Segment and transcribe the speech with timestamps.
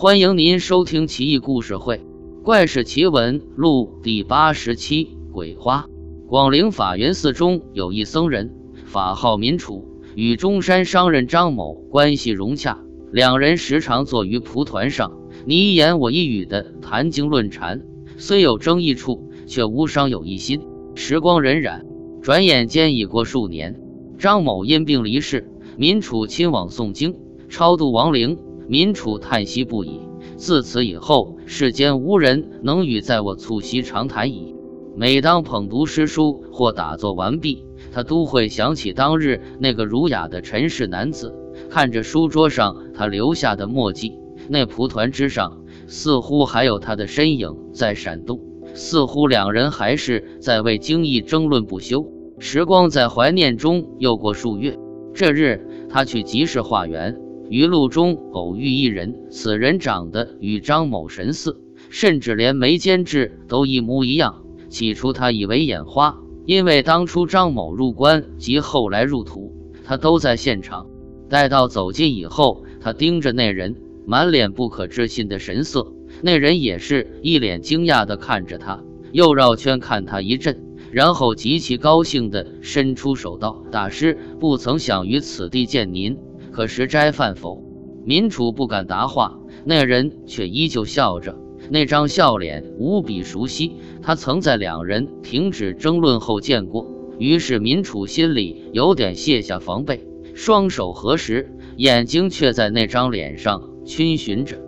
[0.00, 1.96] 欢迎您收听《奇异故事会·
[2.44, 5.86] 怪事奇闻录》第八十七鬼花。
[6.28, 12.78] 广陵法源寺中有一僧人，法号民楚，与中山商人张某关系融洽，
[13.10, 17.82] 两人时常坐于蒲团上，你一言我一语的谈经论禅，
[18.16, 20.60] 虽有争议处，却无伤有一心。
[20.94, 21.82] 时光荏苒，
[22.22, 23.74] 转眼间已过数年，
[24.16, 27.16] 张某因病离世，民楚亲往诵经，
[27.48, 28.38] 超度亡灵。
[28.68, 30.00] 民楚叹息不已。
[30.36, 34.54] 自此以后，世间无人能与在我促膝长谈矣。
[34.94, 41.34] 每当捧读诗书或打坐完毕，他都会想起当日那个儒雅的陈氏男子。
[41.70, 48.40] 看着书桌上他留下的墨迹，那蒲团之上似乎还有他的身影在闪动，
[48.74, 52.06] 似乎两人还是在为经义争论不休。
[52.38, 54.78] 时光在怀念中又过数月，
[55.14, 57.27] 这日他去集市化缘。
[57.50, 64.42] 于路中偶遇一人，此人长得与张某神似，甚至连眉间痣都一模一样。
[64.68, 69.54] 起初他以为眼花，因为当初张某入关及后来入土，
[69.84, 70.86] 他都在现场。
[71.28, 73.76] 待到走近以后，他盯着那人，
[74.06, 75.92] 满脸不可置信的神色。
[76.22, 78.82] 那人也是一脸惊讶地看着他，
[79.12, 80.60] 又绕圈看他一阵，
[80.90, 86.18] 然后极其高兴地伸出手道：“大师，不曾想于此地见您。”
[86.58, 87.62] 可食斋饭否？
[88.04, 91.38] 民楚不敢答话，那人却依旧笑着，
[91.70, 93.76] 那张笑脸无比熟悉。
[94.02, 96.88] 他曾在两人停止争论后见过。
[97.16, 104.58] 于是民楚心里有点卸下防备，双手合十，眼睛却在那张脸上逡巡着。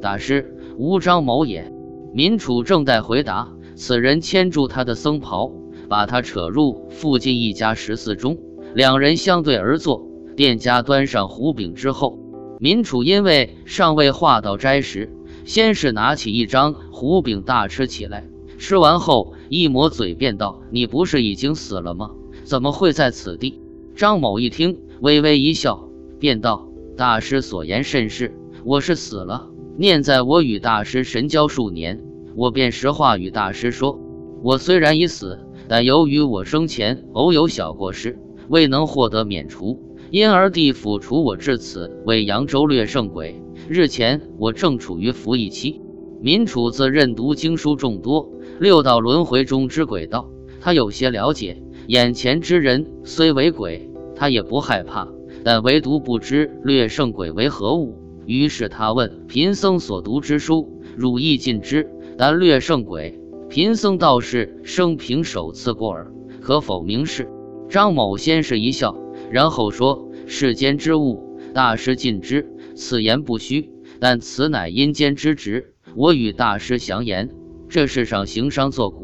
[0.00, 1.72] 大师，无张某也。
[2.14, 5.50] 民楚正待回答，此人牵住他的僧袍，
[5.88, 8.38] 把他扯入附近一家食肆中，
[8.72, 10.08] 两人相对而坐。
[10.40, 12.18] 店家端上胡饼之后，
[12.60, 15.12] 民楚因为尚未化到斋时，
[15.44, 18.26] 先是拿起一张胡饼大吃起来。
[18.56, 22.12] 吃完后，一抹嘴便道：“你不是已经死了吗？
[22.42, 23.60] 怎么会在此地？”
[23.94, 25.86] 张某一听，微微一笑，
[26.18, 28.34] 便道：“大师所言甚是，
[28.64, 29.50] 我是死了。
[29.76, 32.02] 念在我与大师神交数年，
[32.34, 34.00] 我便实话与大师说：
[34.42, 38.18] 我虽然已死，但由于我生前偶有小过失，
[38.48, 43.40] 未能获得免除。”因而地府除我至此为扬州略胜鬼。
[43.68, 45.80] 日前我正处于服役期。
[46.20, 48.28] 民楚自认读经书众多，
[48.58, 50.28] 六道轮回中之鬼道，
[50.60, 51.62] 他有些了解。
[51.86, 55.08] 眼前之人虽为鬼，他也不害怕，
[55.44, 57.96] 但唯独不知略胜鬼为何物。
[58.26, 61.88] 于是他问贫僧所读之书，汝亦尽知？
[62.18, 67.28] 但略胜鬼，贫僧倒是生平首次过耳，可否明示？
[67.68, 68.96] 张某先是一笑。
[69.30, 73.70] 然后说：“世间之物，大师尽知，此言不虚。
[74.00, 77.30] 但此乃阴间之职，我与大师详言。
[77.68, 78.96] 这世上行商做贾，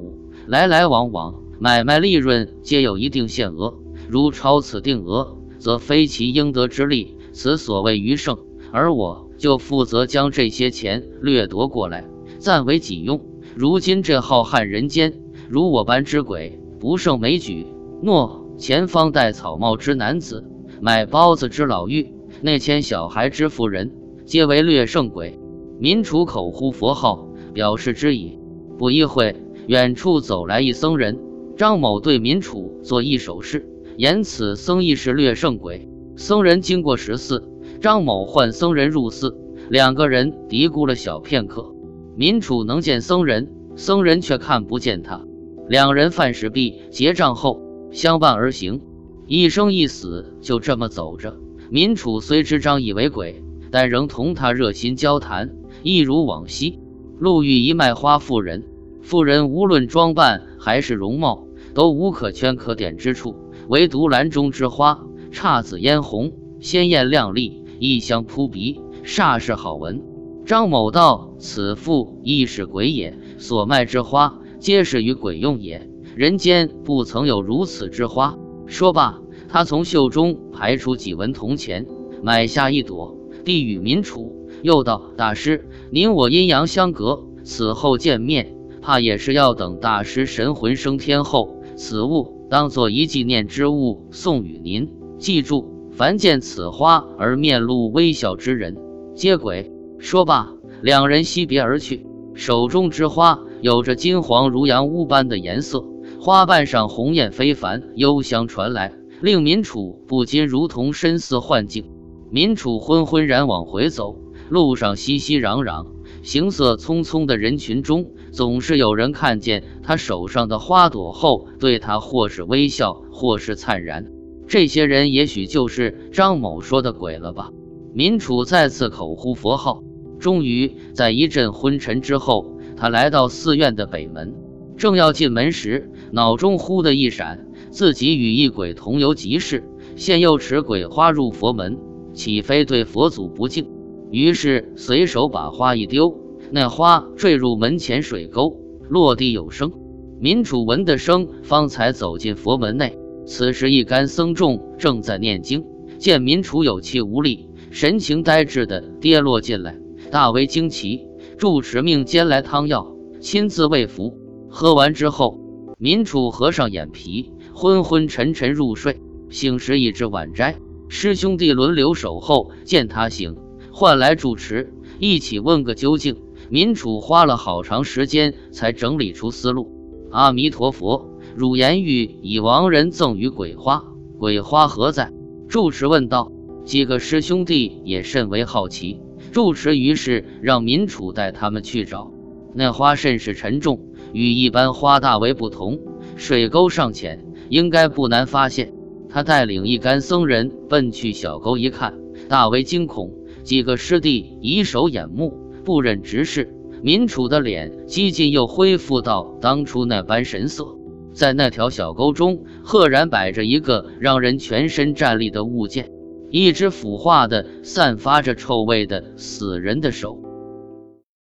[0.48, 3.75] 来来往往，买卖利润皆有一定限额。
[4.09, 8.38] 如超此定额，则非其应得之利，此所谓余剩。
[8.72, 12.04] 而我就负责将这些钱掠夺过来，
[12.38, 13.20] 暂为己用。
[13.54, 17.66] 如今这浩瀚人间，如我般之鬼不胜枚举。
[18.03, 20.44] 诺。”前方戴草帽之男子，
[20.80, 23.92] 买包子之老妪，内牵小孩之妇人，
[24.24, 25.38] 皆为略胜鬼。
[25.78, 28.38] 民楚口呼佛号，表示之矣。
[28.78, 29.36] 不一会，
[29.66, 31.18] 远处走来一僧人。
[31.56, 35.88] 张某对民楚做一手势，言此僧亦是略胜鬼。
[36.16, 37.46] 僧人经过十四，
[37.80, 39.36] 张某唤僧人入寺，
[39.68, 41.74] 两个人嘀咕了小片刻。
[42.14, 45.22] 民楚能见僧人，僧人却看不见他。
[45.68, 47.66] 两人饭食毕，结账后。
[47.91, 48.80] 相伴而行，
[49.26, 51.36] 一生一死，就这么走着。
[51.70, 56.78] 民楚虽知张以为鬼，但仍同他热心交谈，一如往昔。
[57.19, 58.64] 路遇一卖花妇人，
[59.02, 63.34] 妇人无论装扮还是容貌，都无可圈可点之处，
[63.69, 70.03] 唯独篮中之花姹紫嫣红，鲜艳亮丽，异香扑鼻，煞是好闻。
[70.44, 78.39] 张某道：“此妇亦是鬼也，所卖之花，皆是与鬼用也。”人间不曾有如此之花。
[78.65, 79.21] 说罢，
[79.51, 81.86] 他从袖中排出几文铜钱，
[82.22, 91.54] 买下一朵，递与民楚，又道：“大师，您我阴阳相隔，此后见面，怕也是要等大师神魂升天后。
[91.77, 94.91] 此物当做一纪念之物送与您。
[95.19, 98.78] 记住，凡见此花而面露微笑之人，
[99.15, 99.71] 皆鬼。”
[100.01, 102.07] 说罢，两人惜别而去。
[102.33, 105.84] 手中之花有着金黄如羊乌般的颜色。
[106.26, 111.88] 花瓣上红艳非凡，幽香传来，令民楚不禁如同身似幻境。
[112.32, 114.16] 民楚昏昏然往回走，
[114.48, 115.86] 路上熙熙攘攘、
[116.24, 124.04] 行色匆匆的人群中，总是有人看见他手上的花朵后，对他或是微笑，或是灿然。
[124.48, 127.50] 这些人也许就是张某说的鬼了吧？
[127.94, 129.84] 民楚再次口呼佛号，
[130.18, 134.34] 终于在一阵昏沉之后，他来到寺院的北门。
[134.76, 139.64] 正要进门时，脑中忽的一闪，自己与一鬼同游集市，
[139.97, 141.78] 现又持鬼花入佛门，
[142.12, 143.68] 岂非对佛祖不敬？
[144.10, 146.16] 于是随手把花一丢，
[146.50, 149.72] 那花坠入门前水沟，落地有声。
[150.20, 152.97] 民主闻得声，方才走进佛门内。
[153.26, 155.64] 此时一干僧众正在念经，
[155.98, 159.76] 见民楚有气无力，神情呆滞的跌落进来，
[160.10, 161.02] 大为惊奇。
[161.36, 164.16] 住持命煎来汤药，亲自喂服。
[164.48, 165.38] 喝完之后，
[165.78, 168.98] 民楚合上眼皮，昏昏沉沉入睡。
[169.28, 170.56] 醒时已至晚斋，
[170.88, 173.36] 师兄弟轮流守候，见他醒，
[173.72, 176.16] 唤来住持一起问个究竟。
[176.48, 179.70] 民楚花了好长时间才整理出思路。
[180.10, 183.84] 阿弥陀佛，汝言欲以亡人赠予鬼花，
[184.18, 185.12] 鬼花何在？
[185.46, 186.32] 住持问道。
[186.64, 188.98] 几个师兄弟也甚为好奇，
[189.30, 192.10] 住持于是让民楚带他们去找。
[192.54, 193.90] 那花甚是沉重。
[194.16, 195.78] 与一般花大为不同，
[196.16, 198.72] 水沟尚浅，应该不难发现。
[199.10, 201.92] 他带领一干僧人奔去小沟一看，
[202.27, 203.13] 大为惊恐。
[203.42, 206.51] 几个师弟以手掩目，不忍直视。
[206.83, 210.65] 民楚的脸几近又恢复到当初那般神色。
[211.12, 215.91] 在那条小沟中，赫然摆着一个让人全身战栗的物件——
[216.33, 220.25] 一只腐化的、散发着臭味的死人的手。